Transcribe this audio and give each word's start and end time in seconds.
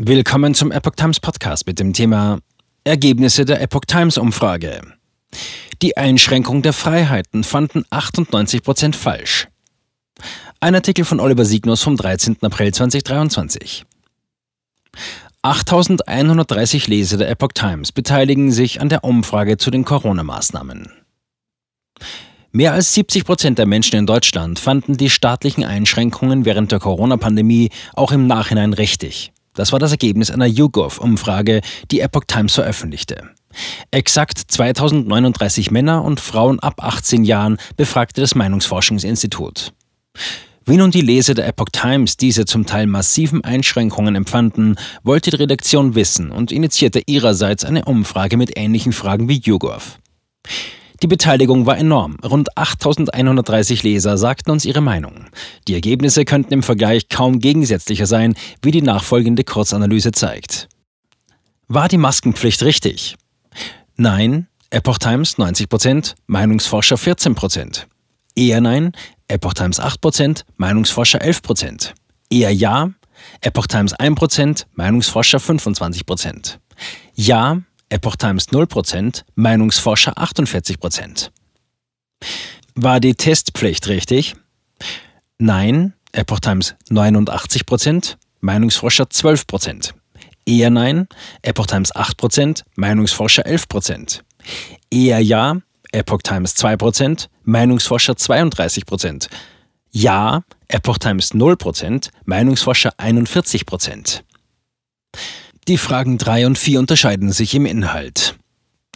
Willkommen 0.00 0.54
zum 0.54 0.70
Epoch 0.70 0.94
Times 0.94 1.18
Podcast 1.18 1.66
mit 1.66 1.80
dem 1.80 1.92
Thema 1.92 2.38
Ergebnisse 2.84 3.44
der 3.44 3.60
Epoch 3.60 3.80
Times 3.84 4.16
Umfrage. 4.16 4.80
Die 5.82 5.96
Einschränkung 5.96 6.62
der 6.62 6.72
Freiheiten 6.72 7.42
fanden 7.42 7.82
98% 7.90 8.94
falsch. 8.94 9.48
Ein 10.60 10.76
Artikel 10.76 11.04
von 11.04 11.18
Oliver 11.18 11.44
Signus 11.44 11.82
vom 11.82 11.96
13. 11.96 12.36
April 12.42 12.72
2023. 12.72 13.84
8130 15.42 16.86
Leser 16.86 17.16
der 17.16 17.30
Epoch 17.30 17.52
Times 17.52 17.90
beteiligen 17.90 18.52
sich 18.52 18.80
an 18.80 18.90
der 18.90 19.02
Umfrage 19.02 19.56
zu 19.56 19.72
den 19.72 19.84
Corona-Maßnahmen. 19.84 20.92
Mehr 22.52 22.72
als 22.72 22.94
70 22.94 23.24
Prozent 23.24 23.58
der 23.58 23.66
Menschen 23.66 23.96
in 23.96 24.06
Deutschland 24.06 24.60
fanden 24.60 24.96
die 24.96 25.10
staatlichen 25.10 25.64
Einschränkungen 25.64 26.44
während 26.44 26.70
der 26.70 26.78
Corona-Pandemie 26.78 27.70
auch 27.94 28.12
im 28.12 28.28
Nachhinein 28.28 28.74
richtig. 28.74 29.32
Das 29.58 29.72
war 29.72 29.80
das 29.80 29.90
Ergebnis 29.90 30.30
einer 30.30 30.46
YouGov-Umfrage, 30.46 31.62
die 31.90 31.98
Epoch 31.98 32.22
Times 32.28 32.54
veröffentlichte. 32.54 33.30
Exakt 33.90 34.38
2039 34.38 35.72
Männer 35.72 36.04
und 36.04 36.20
Frauen 36.20 36.60
ab 36.60 36.74
18 36.80 37.24
Jahren 37.24 37.58
befragte 37.76 38.20
das 38.20 38.36
Meinungsforschungsinstitut. 38.36 39.72
Wie 40.64 40.76
nun 40.76 40.92
die 40.92 41.00
Leser 41.00 41.34
der 41.34 41.48
Epoch 41.48 41.70
Times 41.72 42.16
diese 42.16 42.44
zum 42.44 42.66
Teil 42.66 42.86
massiven 42.86 43.42
Einschränkungen 43.42 44.14
empfanden, 44.14 44.76
wollte 45.02 45.30
die 45.30 45.36
Redaktion 45.38 45.96
wissen 45.96 46.30
und 46.30 46.52
initiierte 46.52 47.02
ihrerseits 47.06 47.64
eine 47.64 47.84
Umfrage 47.84 48.36
mit 48.36 48.56
ähnlichen 48.56 48.92
Fragen 48.92 49.28
wie 49.28 49.40
YouGov. 49.42 49.98
Die 51.02 51.06
Beteiligung 51.06 51.64
war 51.66 51.78
enorm. 51.78 52.16
Rund 52.24 52.56
8130 52.56 53.82
Leser 53.84 54.18
sagten 54.18 54.50
uns 54.50 54.64
ihre 54.64 54.80
Meinung. 54.80 55.26
Die 55.68 55.74
Ergebnisse 55.74 56.24
könnten 56.24 56.52
im 56.52 56.62
Vergleich 56.62 57.08
kaum 57.08 57.38
gegensätzlicher 57.38 58.06
sein, 58.06 58.34
wie 58.62 58.72
die 58.72 58.82
nachfolgende 58.82 59.44
Kurzanalyse 59.44 60.10
zeigt. 60.10 60.68
War 61.68 61.88
die 61.88 61.98
Maskenpflicht 61.98 62.62
richtig? 62.62 63.16
Nein, 63.96 64.48
Epoch 64.70 64.98
Times 64.98 65.38
90%, 65.38 66.14
Meinungsforscher 66.26 66.96
14%. 66.96 67.84
Eher 68.34 68.60
nein, 68.60 68.92
Epoch 69.28 69.54
Times 69.54 69.80
8%, 69.80 70.44
Meinungsforscher 70.56 71.20
11%. 71.20 71.92
Eher 72.30 72.50
ja, 72.52 72.90
Epoch 73.40 73.66
Times 73.66 73.96
1%, 73.96 74.66
Meinungsforscher 74.74 75.38
25%. 75.38 76.58
Ja, 77.14 77.58
Epoch 77.90 78.16
Times 78.16 78.48
0%, 78.48 79.24
Meinungsforscher 79.34 80.18
48%. 80.18 81.30
War 82.74 83.00
die 83.00 83.14
Testpflicht 83.14 83.88
richtig? 83.88 84.36
Nein, 85.38 85.94
Epoch 86.12 86.40
Times 86.40 86.74
89%, 86.90 88.16
Meinungsforscher 88.40 89.04
12%. 89.04 89.92
Eher 90.46 90.70
nein, 90.70 91.08
Epoch 91.42 91.66
Times 91.66 91.94
8%, 91.94 92.62
Meinungsforscher 92.76 93.46
11%. 93.46 94.20
Eher 94.90 95.20
ja, 95.20 95.56
Epoch 95.92 96.22
Times 96.22 96.56
2%, 96.56 97.28
Meinungsforscher 97.44 98.14
32%. 98.14 99.28
Ja, 99.90 100.42
Epoch 100.68 100.98
Times 100.98 101.32
0%, 101.32 102.10
Meinungsforscher 102.24 102.92
41%. 102.98 104.22
Die 105.68 105.76
Fragen 105.76 106.16
3 106.16 106.46
und 106.46 106.56
4 106.56 106.78
unterscheiden 106.78 107.30
sich 107.30 107.54
im 107.54 107.66
Inhalt. 107.66 108.36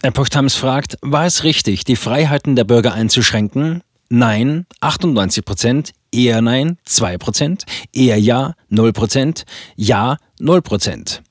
Epoch 0.00 0.30
Times 0.30 0.54
fragt, 0.54 0.96
war 1.02 1.26
es 1.26 1.44
richtig, 1.44 1.84
die 1.84 1.96
Freiheiten 1.96 2.56
der 2.56 2.64
Bürger 2.64 2.94
einzuschränken? 2.94 3.82
Nein, 4.08 4.64
98 4.80 5.44
Prozent, 5.44 5.92
eher 6.10 6.40
nein, 6.40 6.78
2 6.86 7.18
Prozent, 7.18 7.64
eher 7.92 8.18
ja, 8.18 8.54
0 8.70 8.94
Prozent, 8.94 9.44
ja, 9.76 10.16
0 10.40 10.62
Prozent. 10.62 11.22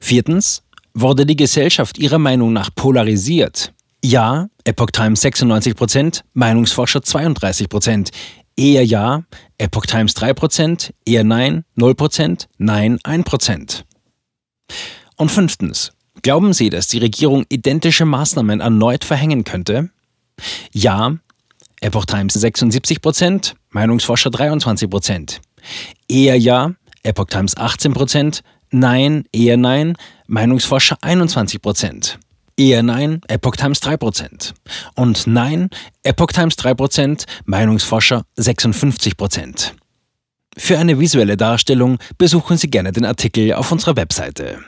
Viertens, 0.00 0.62
wurde 0.94 1.26
die 1.26 1.36
Gesellschaft 1.36 1.98
ihrer 1.98 2.18
Meinung 2.18 2.54
nach 2.54 2.70
polarisiert? 2.74 3.74
Ja, 4.02 4.48
Epoch 4.64 4.92
Times 4.92 5.20
96 5.20 5.74
Prozent, 5.74 6.24
Meinungsforscher 6.32 7.02
32 7.02 7.68
Prozent, 7.68 8.12
eher 8.56 8.86
ja, 8.86 9.24
Epoch 9.58 9.84
Times 9.84 10.14
3 10.14 10.32
Prozent, 10.32 10.94
eher 11.04 11.22
nein, 11.22 11.64
0 11.74 11.94
Prozent, 11.94 12.48
nein, 12.56 12.98
1 13.02 13.24
Prozent. 13.24 13.84
Und 15.24 15.30
fünftens, 15.30 15.92
glauben 16.20 16.52
Sie, 16.52 16.68
dass 16.68 16.86
die 16.86 16.98
Regierung 16.98 17.46
identische 17.48 18.04
Maßnahmen 18.04 18.60
erneut 18.60 19.04
verhängen 19.04 19.44
könnte? 19.44 19.88
Ja, 20.70 21.16
Epoch 21.80 22.04
Times 22.04 22.34
76 22.34 23.00
Prozent, 23.00 23.54
Meinungsforscher 23.70 24.28
23 24.28 24.90
Prozent. 24.90 25.40
Eher 26.08 26.38
ja, 26.38 26.74
Epoch 27.04 27.28
Times 27.28 27.56
18 27.56 27.94
Prozent, 27.94 28.42
nein, 28.70 29.24
eher 29.32 29.56
nein, 29.56 29.96
Meinungsforscher 30.26 30.98
21 31.00 31.62
Prozent. 31.62 32.18
Eher 32.58 32.82
nein, 32.82 33.22
Epoch 33.26 33.56
Times 33.56 33.80
3 33.80 33.96
Prozent. 33.96 34.52
Und 34.94 35.26
nein, 35.26 35.70
Epoch 36.02 36.32
Times 36.32 36.56
3 36.56 36.74
Prozent, 36.74 37.24
Meinungsforscher 37.46 38.26
56 38.36 39.16
Prozent. 39.16 39.74
Für 40.58 40.78
eine 40.78 41.00
visuelle 41.00 41.38
Darstellung 41.38 41.96
besuchen 42.18 42.58
Sie 42.58 42.68
gerne 42.68 42.92
den 42.92 43.06
Artikel 43.06 43.54
auf 43.54 43.72
unserer 43.72 43.96
Webseite. 43.96 44.62